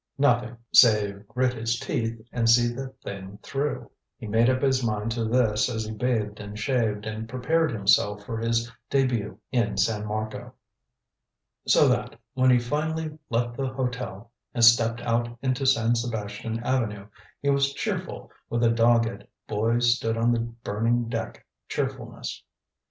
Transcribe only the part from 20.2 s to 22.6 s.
the burning deck cheerfulness.